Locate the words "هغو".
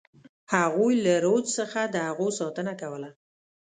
2.07-2.27